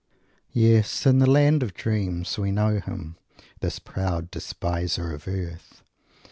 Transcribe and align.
Yes, 0.53 1.05
in 1.05 1.19
the 1.19 1.29
land 1.29 1.61
of 1.61 1.75
dreams 1.75 2.39
we 2.39 2.49
know 2.51 2.79
him, 2.79 3.17
this 3.59 3.77
proud 3.77 4.31
despiser 4.31 5.13
of 5.13 5.27
earth! 5.27 5.83